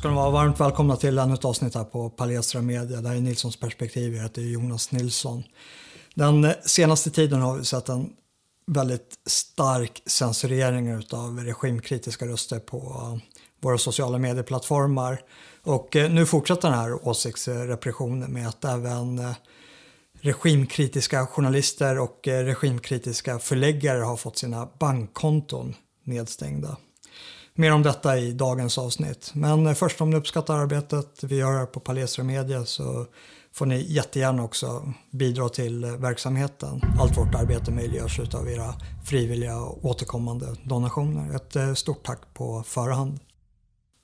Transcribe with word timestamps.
ska 0.00 0.08
ni 0.08 0.14
vara 0.14 0.30
varmt 0.30 0.60
välkomna 0.60 0.96
till 0.96 1.18
ännu 1.18 1.34
ett 1.34 1.44
avsnitt 1.44 1.74
här 1.74 1.84
på 1.84 2.10
Palestra 2.10 2.62
Media. 2.62 3.00
Det 3.00 3.08
här 3.08 3.16
är 3.16 3.20
Nilssons 3.20 3.56
perspektiv. 3.56 4.14
Jag 4.14 4.22
heter 4.22 4.42
Jonas 4.42 4.92
Nilsson. 4.92 5.42
Den 6.14 6.52
senaste 6.64 7.10
tiden 7.10 7.40
har 7.40 7.56
vi 7.56 7.64
sett 7.64 7.88
en 7.88 8.10
väldigt 8.66 9.14
stark 9.26 10.02
censurering 10.06 10.94
av 11.12 11.38
regimkritiska 11.44 12.26
röster 12.26 12.58
på 12.58 13.20
våra 13.60 13.78
sociala 13.78 14.18
medieplattformar. 14.18 15.20
Och 15.62 15.96
eh, 15.96 16.10
nu 16.10 16.26
fortsätter 16.26 16.70
den 16.70 16.78
här 16.78 17.08
åsiktsrepressionen 17.08 18.32
med 18.32 18.48
att 18.48 18.64
även 18.64 19.18
eh, 19.18 19.32
regimkritiska 20.20 21.26
journalister 21.26 21.98
och 21.98 22.28
eh, 22.28 22.44
regimkritiska 22.44 23.38
förläggare 23.38 24.02
har 24.02 24.16
fått 24.16 24.38
sina 24.38 24.68
bankkonton 24.78 25.74
nedstängda. 26.04 26.76
Mer 27.54 27.72
om 27.72 27.82
detta 27.82 28.18
i 28.18 28.32
dagens 28.32 28.78
avsnitt. 28.78 29.30
Men 29.34 29.66
eh, 29.66 29.74
först 29.74 30.00
om 30.00 30.10
ni 30.10 30.16
uppskattar 30.16 30.58
arbetet 30.58 31.24
vi 31.24 31.36
gör 31.36 31.52
här 31.52 31.66
på 31.66 31.80
Palestra 31.80 32.24
Media 32.24 32.64
så 32.64 33.06
får 33.52 33.66
ni 33.66 33.92
jättegärna 33.92 34.44
också 34.44 34.92
bidra 35.10 35.48
till 35.48 35.84
eh, 35.84 35.90
verksamheten. 35.90 36.80
Allt 37.00 37.18
vårt 37.18 37.34
arbete 37.34 37.70
möjliggörs 37.70 38.20
av 38.34 38.48
era 38.48 38.74
frivilliga 39.04 39.60
och 39.60 39.84
återkommande 39.84 40.46
donationer. 40.64 41.36
Ett 41.36 41.56
eh, 41.56 41.74
stort 41.74 42.06
tack 42.06 42.34
på 42.34 42.62
förhand. 42.66 43.18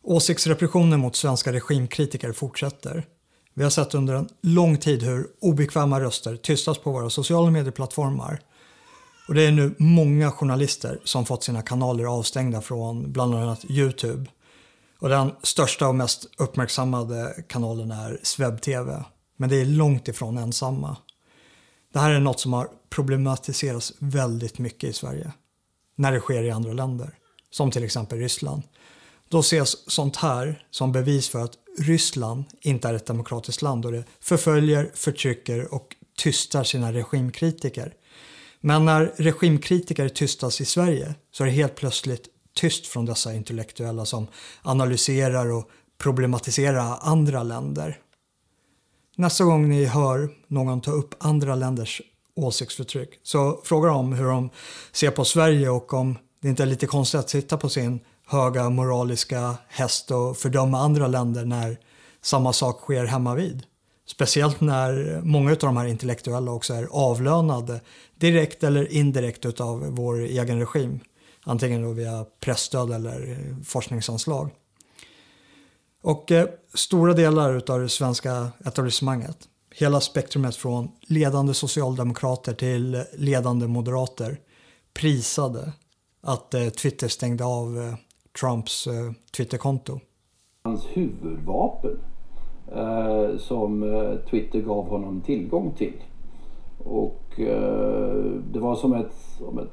Åsiktsrepressionen 0.02 1.00
mot 1.00 1.16
svenska 1.16 1.52
regimkritiker 1.52 2.33
fortsätter. 2.33 3.06
Vi 3.55 3.62
har 3.62 3.70
sett 3.70 3.94
under 3.94 4.14
en 4.14 4.28
lång 4.42 4.77
tid 4.77 5.02
hur 5.02 5.27
obekväma 5.41 6.00
röster 6.00 6.36
tystas 6.36 6.78
på 6.78 6.92
våra 6.92 7.10
sociala 7.10 7.50
medieplattformar. 7.50 8.41
Och 9.29 9.35
det 9.35 9.43
är 9.43 9.53
nu 9.53 9.75
många 9.79 10.30
journalister 10.30 11.01
som 11.05 11.27
fått 11.27 11.45
sina 11.45 11.62
kanaler 11.62 12.05
avstängda 12.05 12.61
från 12.61 13.12
bland 13.12 13.34
annat 13.34 13.65
Youtube. 13.71 14.31
Och 14.98 15.09
den 15.09 15.31
största 15.42 15.89
och 15.89 15.95
mest 15.95 16.27
uppmärksammade 16.39 17.45
kanalen 17.48 17.91
är 17.91 18.20
SvebTV. 18.23 19.05
Men 19.37 19.48
det 19.48 19.61
är 19.61 19.65
långt 19.65 20.09
ifrån 20.09 20.39
ensamma. 20.39 20.97
Det 21.92 21.98
här 21.98 22.11
är 22.11 22.20
något 22.20 22.41
som 22.41 22.53
har 22.53 22.69
problematiserats 22.91 23.92
väldigt 23.98 24.59
mycket 24.59 24.91
i 24.91 24.92
Sverige. 24.92 25.33
När 25.97 26.12
det 26.12 26.20
sker 26.20 26.43
i 26.43 26.50
andra 26.50 26.72
länder. 26.72 27.11
Som 27.50 27.70
till 27.70 27.84
exempel 27.84 28.19
Ryssland. 28.19 28.62
Då 29.28 29.39
ses 29.39 29.91
sånt 29.91 30.17
här 30.17 30.65
som 30.70 30.93
bevis 30.93 31.28
för 31.28 31.39
att 31.39 31.53
Ryssland 31.78 32.45
inte 32.61 32.89
är 32.89 32.95
ett 32.95 33.06
demokratiskt 33.06 33.62
land 33.62 33.87
och 33.87 33.93
det 33.93 34.05
förföljer, 34.20 34.91
förtrycker 34.95 35.75
och 35.75 35.97
tystar 36.19 36.65
sina 36.65 36.93
regimkritiker. 36.93 37.95
Men 38.67 38.84
när 38.84 39.12
regimkritiker 39.17 40.09
tystas 40.09 40.61
i 40.61 40.64
Sverige 40.64 41.14
så 41.33 41.45
är 41.45 41.47
det 41.47 41.53
helt 41.53 41.75
plötsligt 41.75 42.28
tyst 42.55 42.86
från 42.86 43.06
dessa 43.06 43.34
intellektuella 43.34 44.05
som 44.05 44.27
analyserar 44.62 45.53
och 45.53 45.70
problematiserar 45.98 46.98
andra 47.00 47.42
länder. 47.42 47.98
Nästa 49.17 49.44
gång 49.44 49.69
ni 49.69 49.84
hör 49.84 50.31
någon 50.47 50.81
ta 50.81 50.91
upp 50.91 51.14
andra 51.19 51.55
länders 51.55 52.03
åsiktsförtryck 52.37 53.20
så 53.22 53.61
fråga 53.64 53.89
dem 53.89 54.12
hur 54.12 54.27
de 54.27 54.50
ser 54.92 55.11
på 55.11 55.25
Sverige 55.25 55.69
och 55.69 55.94
om 55.94 56.19
det 56.42 56.48
inte 56.48 56.62
är 56.62 56.67
lite 56.67 56.87
konstigt 56.87 57.20
att 57.20 57.31
sitta 57.31 57.56
på 57.56 57.69
sin 57.69 58.00
höga 58.27 58.70
moraliska 58.70 59.55
häst 59.69 60.11
och 60.11 60.37
fördöma 60.37 60.78
andra 60.78 61.06
länder 61.06 61.44
när 61.44 61.78
samma 62.22 62.53
sak 62.53 62.81
sker 62.81 63.05
hemma 63.05 63.34
vid. 63.34 63.62
Speciellt 64.07 64.61
när 64.61 65.21
många 65.25 65.51
av 65.51 65.57
de 65.57 65.77
här 65.77 65.87
intellektuella 65.87 66.53
också 66.53 66.75
är 66.75 66.89
avlönade 66.91 67.81
direkt 68.15 68.65
eller 68.65 68.93
indirekt 68.93 69.61
av 69.61 69.81
vår 69.81 70.21
egen 70.21 70.59
regim. 70.59 71.01
Antingen 71.45 71.83
då 71.83 71.93
via 71.93 72.25
pressstöd 72.41 72.91
eller 72.91 73.39
forskningsanslag. 73.65 74.51
Och 76.03 76.33
eh, 76.33 76.49
stora 76.75 77.12
delar 77.12 77.62
av 77.71 77.81
det 77.81 77.89
svenska 77.89 78.49
etablissemanget, 78.65 79.39
hela 79.75 80.00
spektrumet 80.00 80.56
från 80.56 80.89
ledande 81.00 81.55
socialdemokrater 81.55 82.55
till 82.55 83.05
ledande 83.12 83.66
moderater 83.66 84.39
prisade 84.95 85.72
att 86.21 86.55
eh, 86.55 86.69
Twitter 86.69 87.09
stängde 87.09 87.45
av 87.45 87.78
eh, 87.78 87.95
Trumps 88.41 88.87
eh, 88.87 89.12
Twitterkonto. 89.37 90.00
Hans 90.65 90.84
huvudvapen 90.84 91.99
som 93.38 93.82
eh, 93.82 94.16
Twitter 94.31 94.60
gav 94.60 94.88
honom 94.88 95.21
tillgång 95.21 95.72
till. 95.77 95.93
Och 96.78 97.41
eh, 97.41 98.25
det 98.53 98.59
var 98.59 98.75
som 98.75 98.93
ett, 98.93 99.15
som 99.38 99.59
ett 99.59 99.72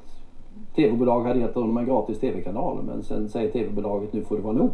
tv-bolag 0.76 1.24
hade 1.24 1.40
gett 1.40 1.56
honom 1.56 1.78
en 1.78 1.86
gratis 1.86 2.20
tv-kanal 2.20 2.84
men 2.84 3.04
sen 3.04 3.30
säger 3.30 3.52
tv-bolaget 3.52 4.14
nu 4.14 4.24
får 4.24 4.36
det 4.36 4.42
vara 4.42 4.54
nog. 4.54 4.72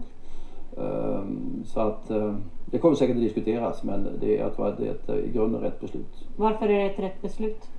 Eh, 0.77 1.23
så 1.65 1.79
att 1.79 2.09
eh, 2.09 2.35
det 2.65 2.77
kommer 2.77 2.95
säkert 2.95 3.15
att 3.15 3.21
diskuteras 3.21 3.83
men 3.83 4.07
det, 4.19 4.35
jag 4.35 4.55
tror 4.55 4.67
att 4.67 4.77
det 4.77 4.87
är 4.87 4.91
ett, 4.91 5.25
i 5.25 5.31
grunden 5.31 5.61
rätt 5.61 5.81
beslut. 5.81 6.27
Varför 6.37 6.69
är 6.69 6.83
det 6.83 6.89
ett 6.89 6.99
rätt 6.99 7.21
beslut? 7.21 7.69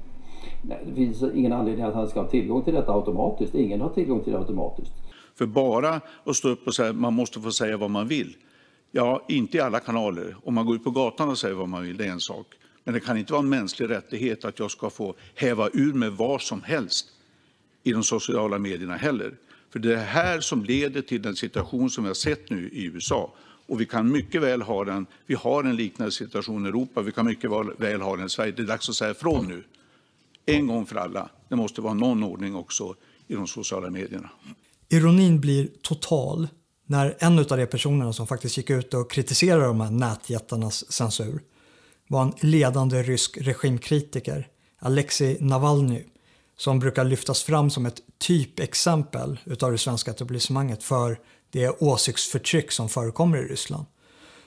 Nej, 0.62 0.78
det 0.86 0.94
finns 0.94 1.22
ingen 1.34 1.52
anledning 1.52 1.84
att 1.84 1.94
han 1.94 2.08
ska 2.08 2.20
ha 2.20 2.28
tillgång 2.28 2.62
till 2.62 2.74
detta 2.74 2.92
automatiskt. 2.92 3.54
Ingen 3.54 3.80
har 3.80 3.88
tillgång 3.88 4.20
till 4.20 4.32
det 4.32 4.38
automatiskt. 4.38 4.92
För 5.34 5.46
bara 5.46 6.00
att 6.24 6.36
stå 6.36 6.48
upp 6.48 6.66
och 6.66 6.74
säga 6.74 6.90
att 6.90 6.96
man 6.96 7.14
måste 7.14 7.40
få 7.40 7.50
säga 7.50 7.76
vad 7.76 7.90
man 7.90 8.08
vill, 8.08 8.36
ja, 8.90 9.24
inte 9.28 9.56
i 9.56 9.60
alla 9.60 9.80
kanaler. 9.80 10.36
Om 10.44 10.54
man 10.54 10.66
går 10.66 10.76
ut 10.76 10.84
på 10.84 10.90
gatan 10.90 11.28
och 11.28 11.38
säger 11.38 11.54
vad 11.54 11.68
man 11.68 11.82
vill, 11.82 11.96
det 11.96 12.04
är 12.04 12.10
en 12.10 12.20
sak. 12.20 12.46
Men 12.84 12.94
det 12.94 13.00
kan 13.00 13.16
inte 13.16 13.32
vara 13.32 13.42
en 13.42 13.48
mänsklig 13.48 13.90
rättighet 13.90 14.44
att 14.44 14.58
jag 14.58 14.70
ska 14.70 14.90
få 14.90 15.14
häva 15.34 15.68
ur 15.72 15.92
med 15.92 16.12
vad 16.12 16.42
som 16.42 16.62
helst 16.62 17.06
i 17.82 17.92
de 17.92 18.04
sociala 18.04 18.58
medierna 18.58 18.96
heller. 18.96 19.34
För 19.70 19.78
det 19.78 19.92
är 19.92 19.96
det 19.96 20.02
här 20.02 20.40
som 20.40 20.64
leder 20.64 21.02
till 21.02 21.22
den 21.22 21.36
situation 21.36 21.90
som 21.90 22.04
vi 22.04 22.08
har 22.08 22.14
sett 22.14 22.50
nu 22.50 22.68
i 22.68 22.84
USA. 22.84 23.32
Och 23.66 23.80
vi 23.80 23.86
kan 23.86 24.12
mycket 24.12 24.42
väl 24.42 24.62
ha 24.62 24.84
den, 24.84 25.06
vi 25.26 25.34
har 25.34 25.64
en 25.64 25.76
liknande 25.76 26.12
situation 26.12 26.66
i 26.66 26.68
Europa, 26.68 27.02
vi 27.02 27.12
kan 27.12 27.26
mycket 27.26 27.50
väl 27.78 28.00
ha 28.00 28.16
den 28.16 28.26
i 28.26 28.30
Sverige. 28.30 28.52
Det 28.52 28.62
är 28.62 28.66
dags 28.66 28.88
att 28.88 28.94
säga 28.94 29.10
ifrån 29.10 29.48
nu. 29.48 29.64
En 30.46 30.66
gång 30.66 30.86
för 30.86 30.96
alla. 30.96 31.30
Det 31.48 31.56
måste 31.56 31.80
vara 31.80 31.94
någon 31.94 32.22
ordning 32.22 32.54
också 32.54 32.94
i 33.28 33.34
de 33.34 33.46
sociala 33.46 33.90
medierna. 33.90 34.30
Ironin 34.88 35.40
blir 35.40 35.68
total 35.82 36.48
när 36.90 37.16
en 37.18 37.38
av 37.38 37.44
de 37.44 37.66
personerna 37.66 38.12
som 38.12 38.26
faktiskt 38.26 38.56
gick 38.56 38.70
ut 38.70 38.94
och 38.94 39.10
kritiserade 39.10 39.64
de 39.64 39.80
här 39.80 39.90
nätjättarnas 39.90 40.92
censur 40.92 41.42
var 42.08 42.22
en 42.22 42.32
ledande 42.40 43.02
rysk 43.02 43.38
regimkritiker, 43.40 44.48
Alexei 44.78 45.36
Navalny, 45.40 46.04
som 46.56 46.78
brukar 46.78 47.04
lyftas 47.04 47.42
fram 47.42 47.70
som 47.70 47.86
ett 47.86 48.00
typexempel 48.18 49.38
utav 49.44 49.72
det 49.72 49.78
svenska 49.78 50.10
etablissemanget 50.10 50.82
för 50.82 51.18
det 51.50 51.68
åsiktsförtryck 51.68 52.72
som 52.72 52.88
förekommer 52.88 53.38
i 53.38 53.48
Ryssland. 53.48 53.86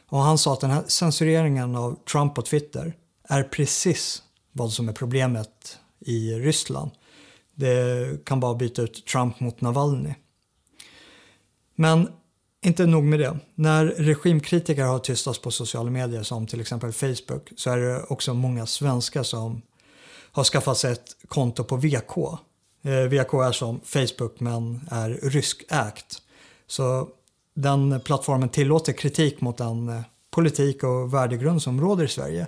Och 0.09 0.19
han 0.19 0.37
sa 0.37 0.53
att 0.53 0.61
den 0.61 0.71
här 0.71 0.83
censureringen 0.87 1.75
av 1.75 1.99
Trump 2.11 2.35
på 2.35 2.41
Twitter 2.41 2.93
är 3.29 3.43
precis 3.43 4.23
vad 4.51 4.71
som 4.71 4.89
är 4.89 4.93
problemet 4.93 5.77
i 5.99 6.33
Ryssland. 6.33 6.91
Det 7.55 8.25
kan 8.25 8.39
bara 8.39 8.55
byta 8.55 8.81
ut 8.81 9.05
Trump 9.05 9.39
mot 9.39 9.61
Navalny. 9.61 10.13
Men 11.75 12.09
inte 12.63 12.85
nog 12.85 13.03
med 13.03 13.19
det. 13.19 13.37
När 13.55 13.85
regimkritiker 13.85 14.83
har 14.83 14.99
tystats 14.99 15.39
på 15.39 15.51
sociala 15.51 15.89
medier 15.89 16.23
som 16.23 16.47
till 16.47 16.61
exempel 16.61 16.91
Facebook 16.91 17.51
så 17.55 17.69
är 17.69 17.77
det 17.77 18.03
också 18.03 18.33
många 18.33 18.65
svenskar 18.65 19.23
som 19.23 19.61
har 20.31 20.43
skaffat 20.43 20.77
sig 20.77 20.91
ett 20.91 21.15
konto 21.27 21.63
på 21.63 21.75
VK. 21.75 22.17
Eh, 22.83 22.91
VK 22.91 23.33
är 23.33 23.51
som 23.51 23.79
Facebook 23.83 24.39
men 24.39 24.87
är 24.91 25.09
ryskägt. 25.09 26.21
Så 26.67 27.07
den 27.55 27.99
plattformen 27.99 28.49
tillåter 28.49 28.93
kritik 28.93 29.41
mot 29.41 29.57
den 29.57 29.89
eh, 29.89 30.01
politik 30.31 30.83
och 30.83 31.13
värdegrund 31.13 31.61
som 31.61 31.81
råder 31.81 32.05
i 32.05 32.07
Sverige. 32.07 32.47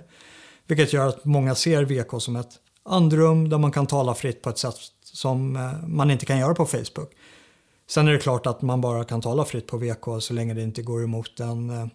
Vilket 0.66 0.92
gör 0.92 1.08
att 1.08 1.24
många 1.24 1.54
ser 1.54 1.84
VK 1.84 2.22
som 2.22 2.36
ett 2.36 2.52
andrum 2.82 3.48
där 3.48 3.58
man 3.58 3.72
kan 3.72 3.86
tala 3.86 4.14
fritt 4.14 4.42
på 4.42 4.50
ett 4.50 4.58
sätt 4.58 4.76
som 5.02 5.56
eh, 5.56 5.88
man 5.88 6.10
inte 6.10 6.26
kan 6.26 6.38
göra 6.38 6.54
på 6.54 6.66
Facebook. 6.66 7.12
Sen 7.88 8.08
är 8.08 8.12
det 8.12 8.18
klart 8.18 8.46
att 8.46 8.62
man 8.62 8.80
bara 8.80 9.04
kan 9.04 9.20
tala 9.20 9.44
fritt 9.44 9.66
på 9.66 9.78
VK 9.78 10.04
så 10.20 10.34
länge 10.34 10.54
det 10.54 10.62
inte 10.62 10.82
går 10.82 11.04
emot 11.04 11.36
den 11.36 11.70
eh, 11.70 11.86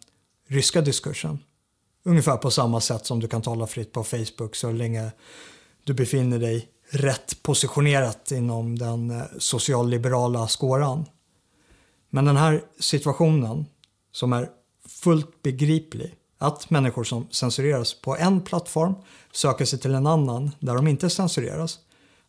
ryska 0.47 0.81
diskursen. 0.81 1.39
Ungefär 2.03 2.37
på 2.37 2.51
samma 2.51 2.81
sätt 2.81 3.05
som 3.05 3.19
du 3.19 3.27
kan 3.27 3.41
tala 3.41 3.67
fritt 3.67 3.91
på 3.91 4.03
Facebook 4.03 4.55
så 4.55 4.71
länge 4.71 5.11
du 5.83 5.93
befinner 5.93 6.39
dig 6.39 6.69
rätt 6.89 7.43
positionerat 7.43 8.31
inom 8.31 8.77
den 8.77 9.11
eh, 9.11 9.23
socialliberala 9.37 10.47
skåran. 10.47 11.05
Men 12.09 12.25
den 12.25 12.37
här 12.37 12.63
situationen 12.79 13.65
som 14.11 14.33
är 14.33 14.49
fullt 14.87 15.41
begriplig 15.41 16.15
att 16.37 16.69
människor 16.69 17.03
som 17.03 17.27
censureras 17.31 17.93
på 17.93 18.17
en 18.17 18.41
plattform 18.41 18.95
söker 19.31 19.65
sig 19.65 19.79
till 19.79 19.95
en 19.95 20.07
annan 20.07 20.51
där 20.59 20.75
de 20.75 20.87
inte 20.87 21.09
censureras 21.09 21.79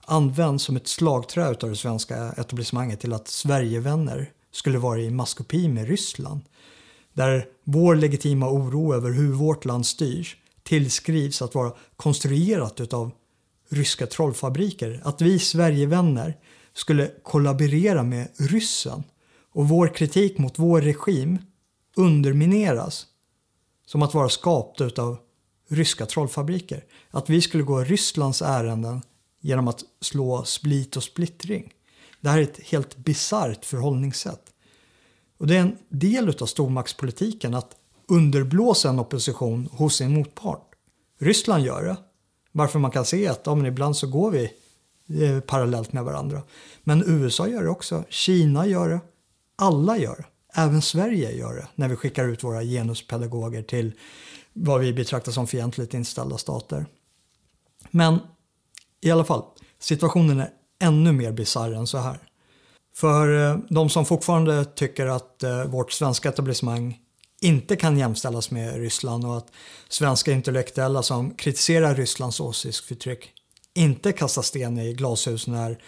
används 0.06 0.64
som 0.64 0.76
ett 0.76 0.88
slagträ 0.88 1.48
av 1.48 1.70
det 1.70 1.76
svenska 1.76 2.32
etablissemanget 2.32 3.00
till 3.00 3.12
att 3.12 3.28
Sverigevänner 3.28 4.30
skulle 4.52 4.78
vara 4.78 5.00
i 5.00 5.10
maskopi 5.10 5.68
med 5.68 5.88
Ryssland. 5.88 6.40
Där 7.12 7.46
vår 7.64 7.96
legitima 7.96 8.50
oro 8.50 8.94
över 8.94 9.10
hur 9.10 9.32
vårt 9.32 9.64
land 9.64 9.86
styrs 9.86 10.36
tillskrivs 10.62 11.42
att 11.42 11.54
vara 11.54 11.72
konstruerat 11.96 12.92
av 12.92 13.10
ryska 13.68 14.06
trollfabriker. 14.06 15.00
Att 15.04 15.20
vi 15.20 15.38
Sverigevänner 15.38 16.36
skulle 16.74 17.10
kollaborera 17.22 18.02
med 18.02 18.28
ryssen 18.36 19.02
och 19.52 19.68
vår 19.68 19.88
kritik 19.88 20.38
mot 20.38 20.58
vår 20.58 20.80
regim 20.80 21.38
undermineras 21.96 23.06
som 23.86 24.02
att 24.02 24.14
vara 24.14 24.28
skapt 24.28 24.98
av 24.98 25.18
ryska 25.68 26.06
trollfabriker. 26.06 26.84
Att 27.10 27.30
vi 27.30 27.40
skulle 27.40 27.62
gå 27.62 27.80
Rysslands 27.80 28.42
ärenden 28.42 29.02
genom 29.42 29.68
att 29.68 29.84
slå 30.00 30.44
split 30.44 30.96
och 30.96 31.02
splittring. 31.02 31.72
Det 32.20 32.28
här 32.28 32.38
är 32.38 32.42
ett 32.42 32.60
helt 32.60 32.96
bisarrt 32.96 33.64
förhållningssätt. 33.64 34.42
Och 35.38 35.46
det 35.46 35.56
är 35.56 35.60
en 35.60 35.78
del 35.88 36.28
av 36.28 36.46
stormaktspolitiken 36.46 37.54
att 37.54 37.76
underblåsa 38.08 38.88
en 38.88 38.98
opposition 38.98 39.68
hos 39.72 39.96
sin 39.96 40.14
motpart. 40.14 40.70
Ryssland 41.18 41.64
gör 41.64 41.84
det. 41.84 41.96
Varför 42.52 42.78
man 42.78 42.90
kan 42.90 43.04
se 43.04 43.28
att 43.28 43.40
ja, 43.44 43.54
men 43.54 43.66
ibland 43.66 43.96
så 43.96 44.06
går 44.06 44.30
vi 44.30 44.44
eh, 45.22 45.40
parallellt 45.40 45.92
med 45.92 46.04
varandra. 46.04 46.42
Men 46.82 47.04
USA 47.06 47.48
gör 47.48 47.62
det 47.62 47.70
också. 47.70 48.04
Kina 48.08 48.66
gör 48.66 48.88
det. 48.88 49.00
Alla 49.56 49.98
gör 49.98 50.16
det. 50.16 50.24
Även 50.54 50.82
Sverige 50.82 51.32
gör 51.32 51.54
det 51.54 51.68
när 51.74 51.88
vi 51.88 51.96
skickar 51.96 52.28
ut 52.28 52.44
våra 52.44 52.62
genuspedagoger 52.62 53.62
till 53.62 53.92
vad 54.52 54.80
vi 54.80 54.92
betraktar 54.92 55.32
som 55.32 55.46
fientligt 55.46 55.94
inställda 55.94 56.38
stater. 56.38 56.86
Men 57.90 58.18
i 59.02 59.10
alla 59.10 59.24
fall, 59.24 59.42
situationen 59.78 60.40
är 60.40 60.50
ännu 60.80 61.12
mer 61.12 61.32
bisarr 61.32 61.72
än 61.72 61.86
så 61.86 61.98
här. 61.98 62.18
För 62.94 63.50
eh, 63.50 63.58
de 63.68 63.90
som 63.90 64.06
fortfarande 64.06 64.64
tycker 64.64 65.06
att 65.06 65.42
eh, 65.42 65.64
vårt 65.64 65.92
svenska 65.92 66.28
etablissemang 66.28 66.98
inte 67.40 67.76
kan 67.76 67.98
jämställas 67.98 68.50
med 68.50 68.76
Ryssland 68.76 69.24
och 69.24 69.36
att 69.36 69.52
svenska 69.88 70.32
intellektuella 70.32 71.02
som 71.02 71.34
kritiserar 71.34 71.94
Rysslands 71.94 72.40
åsiktsförtryck 72.40 73.32
inte 73.74 74.12
kastar 74.12 74.42
sten 74.42 74.78
i 74.78 74.92
glashus 74.92 75.46
när 75.46 75.82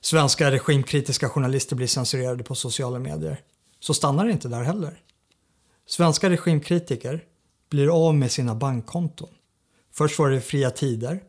svenska 0.00 0.50
regimkritiska 0.50 1.28
journalister 1.28 1.76
blir 1.76 1.86
censurerade 1.86 2.44
på 2.44 2.54
sociala 2.54 2.98
medier. 2.98 3.40
Så 3.80 3.94
stannar 3.94 4.24
det 4.24 4.32
inte 4.32 4.48
där 4.48 4.62
heller. 4.62 5.00
Svenska 5.86 6.30
regimkritiker 6.30 7.24
blir 7.70 8.06
av 8.06 8.14
med 8.14 8.32
sina 8.32 8.54
bankkonton. 8.54 9.28
Först 9.94 10.18
var 10.18 10.30
det 10.30 10.40
fria 10.40 10.70
tider, 10.70 11.20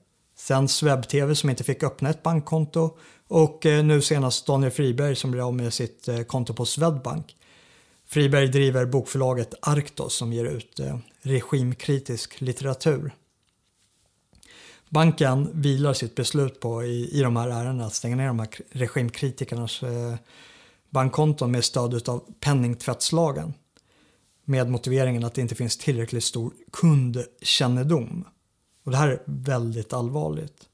sen 0.42 0.68
Swebb-TV 0.68 1.36
som 1.36 1.50
inte 1.50 1.64
fick 1.64 1.84
öppna 1.84 2.10
ett 2.10 2.24
bankkonto 2.24 2.98
och 3.28 3.66
eh, 3.66 3.84
nu 3.84 4.02
senast 4.02 4.48
Daniel 4.48 4.72
Friberg 4.72 5.16
som 5.16 5.32
blir 5.32 5.48
av 5.48 5.54
med 5.54 5.74
sitt 5.74 6.08
eh, 6.08 6.22
konto 6.22 6.54
på 6.54 6.66
Swedbank. 6.66 7.36
Friberg 8.08 8.48
driver 8.48 8.86
bokförlaget 8.86 9.54
Arktos 9.62 10.16
som 10.16 10.34
ger 10.34 10.46
ut 10.46 10.80
eh, 10.80 10.98
regimkritisk 11.22 12.42
litteratur. 12.42 13.16
Banken 14.90 15.50
vilar 15.54 15.94
sitt 15.94 16.16
beslut 16.16 16.60
på 16.60 16.84
i, 16.84 17.20
i 17.20 17.22
de 17.22 17.36
här 17.36 17.50
ärendena 17.50 17.86
att 17.86 17.94
stänga 17.94 18.16
ner 18.16 18.28
de 18.28 18.40
här 18.40 18.50
regimkritikernas 18.72 19.82
bankkonton 20.90 21.52
med 21.52 21.64
stöd 21.64 22.10
av 22.10 22.24
penningtvättslagen 22.40 23.54
med 24.46 24.70
motiveringen 24.70 25.24
att 25.24 25.34
det 25.34 25.42
inte 25.42 25.56
finns 25.56 25.78
tillräckligt 25.78 26.24
stor 26.24 26.54
kundkännedom. 26.72 28.26
Och 28.83 28.92
det 28.92 28.98
här 28.98 29.07
är 29.07 29.22
väldigt 29.25 29.94
allvarligt. 29.94 30.69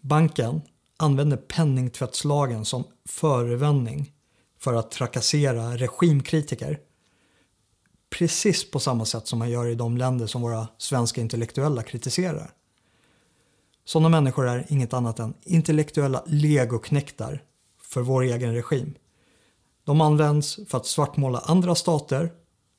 Banken 0.00 0.60
använder 0.96 1.36
penningtvättslagen 1.36 2.64
som 2.64 2.84
förevändning 3.04 4.12
för 4.58 4.74
att 4.74 4.90
trakassera 4.90 5.76
regimkritiker. 5.76 6.80
Precis 8.10 8.70
på 8.70 8.80
samma 8.80 9.04
sätt 9.04 9.26
som 9.26 9.38
man 9.38 9.50
gör 9.50 9.66
i 9.66 9.74
de 9.74 9.96
länder 9.96 10.26
som 10.26 10.42
våra 10.42 10.68
svenska 10.78 11.20
intellektuella 11.20 11.82
kritiserar. 11.82 12.50
Sådana 13.84 14.08
människor 14.08 14.48
är 14.48 14.66
inget 14.68 14.92
annat 14.92 15.18
än 15.18 15.34
intellektuella 15.42 16.22
legoknektar 16.26 17.42
för 17.80 18.00
vår 18.00 18.22
egen 18.22 18.54
regim. 18.54 18.94
De 19.84 20.00
används 20.00 20.58
för 20.68 20.78
att 20.78 20.86
svartmåla 20.86 21.38
andra 21.38 21.74
stater 21.74 22.32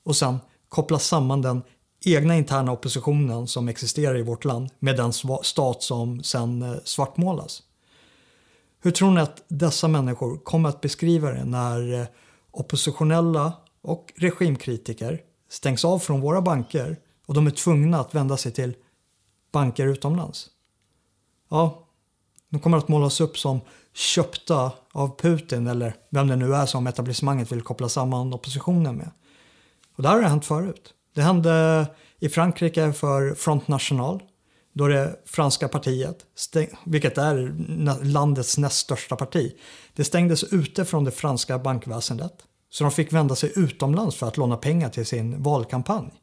och 0.04 0.16
sen 0.16 0.38
koppla 0.70 1.00
samman 1.00 1.42
den 1.42 1.62
egna 2.06 2.36
interna 2.36 2.72
oppositionen 2.72 3.48
som 3.48 3.68
existerar 3.68 4.18
i 4.18 4.22
vårt 4.22 4.46
land 4.46 4.70
med 4.80 4.98
den 4.98 5.14
stat 5.44 5.84
som 5.84 6.24
sen 6.24 6.62
eh, 6.62 6.76
svartmålas. 6.84 7.64
Hur 8.80 8.92
tror 8.92 9.12
ni 9.12 9.22
att 9.22 9.44
dessa 9.48 9.88
människor 9.88 10.38
kommer 10.38 10.70
att 10.70 10.82
beskriva 10.82 11.32
det 11.32 11.46
när 11.46 12.02
eh, 12.02 12.08
oppositionella 12.52 13.54
och 13.82 14.14
regimkritiker 14.16 15.22
stängs 15.50 15.86
av 15.86 16.00
från 16.00 16.22
våra 16.22 16.42
banker 16.42 16.98
och 17.26 17.34
de 17.34 17.48
är 17.48 17.52
tvungna 17.52 18.00
att 18.00 18.16
vända 18.16 18.38
sig 18.38 18.52
till 18.52 18.76
banker 19.52 19.88
utomlands? 19.88 20.50
Ja, 21.50 21.88
de 22.50 22.60
kommer 22.60 22.78
att 22.78 22.88
målas 22.88 23.22
upp 23.22 23.38
som 23.38 23.60
köpta 23.94 24.72
av 24.92 25.20
Putin 25.20 25.68
eller 25.68 25.96
vem 26.10 26.28
det 26.28 26.36
nu 26.36 26.56
är 26.56 26.66
som 26.66 26.88
etablissemanget 26.88 27.52
vill 27.52 27.62
koppla 27.62 27.90
samman 27.90 28.34
oppositionen 28.34 28.96
med. 28.96 29.12
Och 29.96 30.04
det 30.04 30.10
här 30.10 30.22
har 30.22 30.30
hänt 30.30 30.46
förut. 30.46 30.94
Det 31.18 31.24
hände 31.24 31.86
i 32.20 32.30
Frankrike 32.30 32.94
för 32.94 33.36
Front 33.36 33.68
National 33.68 34.24
då 34.74 34.88
det 34.88 35.16
franska 35.26 35.68
partiet, 35.68 36.26
vilket 36.86 37.18
är 37.18 37.56
landets 38.04 38.58
näst 38.58 38.78
största 38.78 39.16
parti, 39.16 39.56
det 39.96 40.04
stängdes 40.04 40.44
ute 40.44 40.86
från 40.86 41.04
det 41.04 41.12
franska 41.12 41.60
bankväsendet. 41.60 42.34
Så 42.70 42.84
de 42.84 42.92
fick 42.92 43.14
vända 43.14 43.36
sig 43.36 43.52
utomlands 43.56 44.16
för 44.16 44.28
att 44.28 44.38
låna 44.38 44.58
pengar 44.58 44.90
till 44.90 45.06
sin 45.06 45.44
valkampanj. 45.44 46.14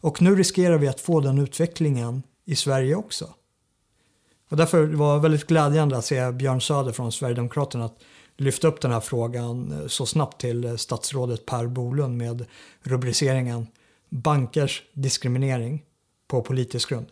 Och 0.00 0.22
nu 0.22 0.36
riskerar 0.36 0.78
vi 0.78 0.88
att 0.88 1.00
få 1.00 1.20
den 1.20 1.38
utvecklingen 1.38 2.22
i 2.44 2.56
Sverige 2.56 2.94
också. 2.94 3.34
Och 4.50 4.56
därför 4.56 4.84
var 4.84 5.14
det 5.14 5.22
väldigt 5.22 5.46
glädjande 5.46 5.96
att 5.96 6.04
se 6.04 6.32
Björn 6.32 6.60
Söder 6.60 6.92
från 6.92 7.12
Sverigedemokraterna 7.12 7.84
att 7.84 7.98
lyfta 8.36 8.68
upp 8.68 8.80
den 8.80 8.92
här 8.92 9.00
frågan 9.00 9.72
eh, 9.72 9.86
så 9.86 10.06
snabbt 10.06 10.40
till 10.40 10.64
eh, 10.64 10.76
statsrådet 10.76 11.46
Per 11.46 11.66
Bolund 11.66 12.16
med 12.16 12.46
rubriceringen 12.82 13.66
Bankers 14.10 14.82
diskriminering 14.92 15.82
på 16.28 16.42
politisk 16.42 16.88
grund. 16.88 17.06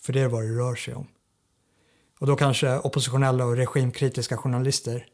För 0.00 0.12
det 0.12 0.20
är 0.20 0.28
vad 0.28 0.42
det 0.42 0.58
rör 0.58 0.74
sig 0.74 0.94
om. 0.94 1.06
Och 2.18 2.26
då 2.26 2.36
kanske 2.36 2.78
oppositionella 2.78 3.44
och 3.44 3.56
regimkritiska 3.56 4.36
journalister 4.36 5.06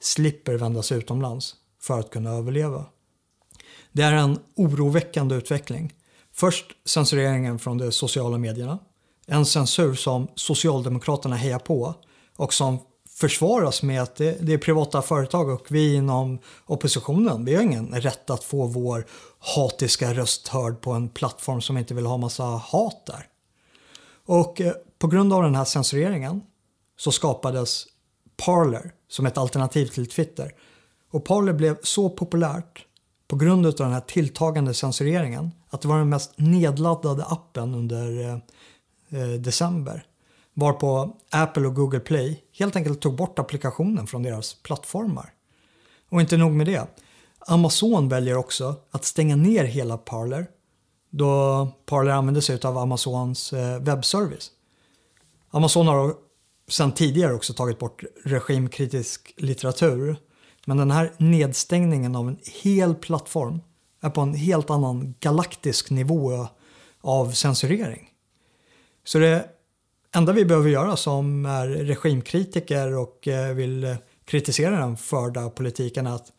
slipper 0.00 0.54
vända 0.54 0.82
sig 0.82 0.98
utomlands 0.98 1.54
för 1.80 2.00
att 2.00 2.10
kunna 2.10 2.30
överleva. 2.30 2.86
Det 3.92 4.02
är 4.02 4.12
en 4.12 4.38
oroväckande 4.56 5.34
utveckling. 5.34 5.94
Först 6.32 6.66
censureringen 6.84 7.58
från 7.58 7.78
de 7.78 7.92
sociala 7.92 8.38
medierna. 8.38 8.78
En 9.26 9.46
censur 9.46 9.94
som 9.94 10.28
Socialdemokraterna 10.34 11.36
hejar 11.36 11.58
på 11.58 11.94
och 12.36 12.54
som 12.54 12.78
försvaras 13.16 13.82
med 13.82 14.02
att 14.02 14.16
det, 14.16 14.36
det, 14.40 14.52
är 14.52 14.58
privata 14.58 15.02
företag 15.02 15.48
och 15.48 15.66
vi 15.68 15.94
inom 15.94 16.38
oppositionen, 16.66 17.44
vi 17.44 17.54
har 17.54 17.62
ingen 17.62 18.00
rätt 18.00 18.30
att 18.30 18.44
få 18.44 18.66
vår 18.66 19.06
hatiska 19.38 20.14
röst 20.14 20.48
hörd 20.48 20.80
på 20.80 20.92
en 20.92 21.08
plattform 21.08 21.60
som 21.60 21.78
inte 21.78 21.94
vill 21.94 22.06
ha 22.06 22.16
massa 22.16 22.44
hat 22.44 23.06
där. 23.06 23.26
Och 24.26 24.60
eh, 24.60 24.72
på 24.98 25.06
grund 25.06 25.32
av 25.32 25.42
den 25.42 25.54
här 25.54 25.64
censureringen 25.64 26.42
så 26.98 27.12
skapades 27.12 27.86
Parler 28.36 28.92
som 29.08 29.26
ett 29.26 29.38
alternativ 29.38 29.86
till 29.86 30.08
Twitter. 30.08 30.54
Och 31.10 31.24
Parler 31.24 31.52
blev 31.52 31.78
så 31.82 32.10
populärt 32.10 32.86
på 33.28 33.36
grund 33.36 33.66
av 33.66 33.72
den 33.72 33.92
här 33.92 34.00
tilltagande 34.00 34.74
censureringen 34.74 35.50
att 35.70 35.80
det 35.80 35.88
var 35.88 35.98
den 35.98 36.08
mest 36.08 36.32
nedladdade 36.36 37.24
appen 37.24 37.74
under 37.74 38.20
eh, 38.20 38.38
eh 39.20 39.28
december. 39.28 40.06
Varpå 40.58 41.16
Apple 41.30 41.66
och 41.66 41.74
Google 41.74 42.00
Play 42.00 42.42
helt 42.52 42.76
enkelt 42.76 43.00
tog 43.00 43.16
bort 43.16 43.38
applikationen 43.38 44.06
från 44.06 44.22
deras 44.22 44.54
plattformar. 44.54 45.32
Och 46.10 46.20
inte 46.20 46.36
nog 46.36 46.52
med 46.52 46.66
det. 46.66 46.86
Amazon 47.38 48.08
väljer 48.08 48.36
också 48.36 48.74
att 48.90 49.04
stänga 49.04 49.36
ner 49.36 49.64
hela 49.64 49.98
Parler 49.98 50.46
då 51.10 51.68
Parler 51.86 52.12
använder 52.12 52.40
sig 52.40 52.60
av 52.62 52.78
Amazons 52.78 53.52
eh, 53.52 53.80
webbservice. 53.80 54.50
Amazon 55.50 55.86
har 55.86 56.14
sedan 56.68 56.92
tidigare 56.92 57.34
också 57.34 57.54
tagit 57.54 57.78
bort 57.78 58.04
regimkritisk 58.24 59.34
litteratur. 59.36 60.16
Men 60.66 60.76
den 60.76 60.90
här 60.90 61.12
nedstängningen 61.16 62.16
av 62.16 62.28
en 62.28 62.38
hel 62.62 62.94
plattform 62.94 63.60
är 64.02 64.10
på 64.10 64.20
en 64.20 64.34
helt 64.34 64.70
annan 64.70 65.14
galaktisk 65.20 65.90
nivå 65.90 66.48
av 67.00 67.32
censurering. 67.32 68.08
Så 69.04 69.18
det 69.18 69.48
enda 70.16 70.32
vi 70.32 70.44
behöver 70.44 70.70
göra 70.70 70.96
som 70.96 71.46
är 71.46 71.68
regimkritiker 71.68 72.96
och 72.96 73.28
eh, 73.28 73.54
vill 73.54 73.84
eh, 73.84 73.96
kritisera 74.24 74.80
den 74.80 74.96
förda 74.96 75.50
politiken 75.50 76.06
är 76.06 76.14
att 76.14 76.32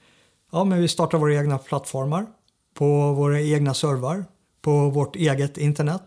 ja, 0.52 0.64
men 0.64 0.82
vi 0.82 0.88
startar 0.88 1.18
våra 1.18 1.36
egna 1.36 1.58
plattformar 1.58 2.26
på 2.74 3.14
våra 3.14 3.42
egna 3.42 3.74
servrar 3.74 4.26
på 4.62 4.90
vårt 4.90 5.16
eget 5.16 5.58
internet. 5.58 6.02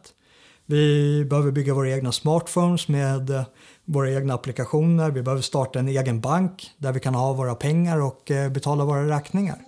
Vi 0.67 1.25
behöver 1.25 1.51
bygga 1.51 1.75
våra 1.75 1.91
egna 1.91 2.13
smartphones 2.13 2.89
med 2.89 3.31
eh, 3.31 3.43
våra 3.85 4.11
egna 4.11 4.35
applikationer. 4.35 5.11
Vi 5.11 5.23
behöver 5.23 5.43
starta 5.43 5.79
en 5.79 5.89
egen 5.89 6.21
bank 6.21 6.71
där 6.79 6.93
vi 6.93 7.01
kan 7.01 7.15
ha 7.15 7.33
våra 7.33 7.55
pengar 7.55 8.01
och 8.01 8.33
betala 8.51 8.85
våra 8.85 9.09
räkningar. 9.09 9.59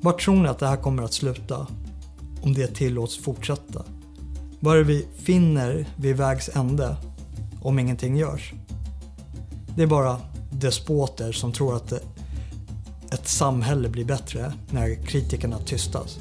Var 0.00 0.12
tror 0.12 0.34
ni 0.34 0.48
att 0.48 0.58
det 0.58 0.66
här 0.66 0.76
kommer 0.76 1.02
att 1.02 1.12
sluta 1.12 1.66
om 2.42 2.54
det 2.54 2.66
tillåts 2.66 3.18
fortsätta? 3.18 3.84
Vad 4.60 4.74
är 4.74 4.78
det 4.78 4.84
vi 4.84 5.06
finner 5.16 5.88
vid 5.96 6.16
vägs 6.16 6.50
ände 6.54 6.96
om 7.60 7.78
ingenting 7.78 8.16
görs? 8.16 8.52
Det 9.76 9.82
är 9.82 9.86
bara 9.86 10.20
despoter 10.50 11.32
som 11.32 11.52
tror 11.52 11.76
att 11.76 11.92
ett 13.12 13.28
samhälle 13.28 13.88
blir 13.88 14.04
bättre 14.04 14.52
när 14.70 14.94
kritikerna 14.94 15.58
tystas. 15.58 16.18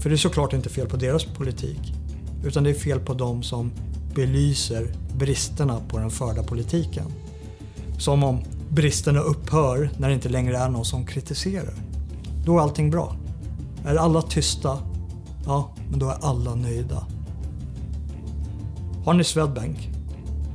För 0.00 0.10
det 0.10 0.14
är 0.14 0.18
såklart 0.18 0.52
inte 0.52 0.68
fel 0.68 0.88
på 0.88 0.96
deras 0.96 1.24
politik, 1.24 1.92
utan 2.44 2.64
det 2.64 2.70
är 2.70 2.74
fel 2.74 3.00
på 3.00 3.14
dem 3.14 3.42
som 3.42 3.72
belyser 4.14 4.94
bristerna 5.18 5.80
på 5.88 5.98
den 5.98 6.10
förda 6.10 6.42
politiken. 6.42 7.06
Som 7.98 8.24
om 8.24 8.42
bristerna 8.68 9.20
upphör 9.20 9.90
när 9.98 10.08
det 10.08 10.14
inte 10.14 10.28
längre 10.28 10.58
är 10.58 10.68
någon 10.68 10.84
som 10.84 11.06
kritiserar. 11.06 11.74
Då 12.44 12.58
är 12.58 12.62
allting 12.62 12.90
bra. 12.90 13.16
Är 13.86 13.94
alla 13.94 14.22
tysta, 14.22 14.78
ja, 15.46 15.74
men 15.90 15.98
då 15.98 16.08
är 16.08 16.16
alla 16.22 16.54
nöjda. 16.54 17.06
Har 19.04 19.14
ni 19.14 19.24
Swedbank? 19.24 19.90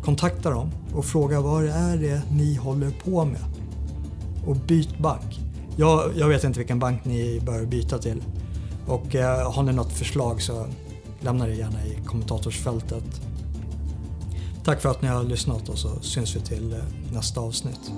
Kontakta 0.04 0.50
dem 0.50 0.72
och 0.96 1.06
fråga 1.06 1.42
vad 1.42 1.64
det 1.64 1.72
är 1.72 1.98
det 1.98 2.22
ni 2.32 2.56
håller 2.56 2.92
på 2.92 3.26
med. 3.26 3.42
Och 4.48 4.56
byt 4.56 4.98
bank. 4.98 5.40
Jag, 5.78 6.12
jag 6.16 6.28
vet 6.28 6.44
inte 6.44 6.60
vilken 6.60 6.80
bank 6.80 7.06
ni 7.06 7.42
bör 7.46 7.66
byta 7.66 7.98
till. 7.98 8.24
Och 8.88 9.16
eh, 9.16 9.52
har 9.52 9.64
ni 9.64 9.74
något 9.74 9.92
förslag 9.92 10.42
så 10.42 10.66
lämna 11.20 11.46
det 11.46 11.56
gärna 11.56 11.86
i 11.86 11.98
kommentatorsfältet. 12.06 13.22
Tack 14.64 14.82
för 14.82 14.90
att 14.90 15.02
ni 15.02 15.08
har 15.08 15.24
lyssnat 15.24 15.70
och 15.70 15.78
så 15.78 16.00
syns 16.02 16.36
vi 16.36 16.40
till 16.40 16.74
eh, 16.74 16.80
nästa 17.14 17.42
avsnitt. 17.42 17.92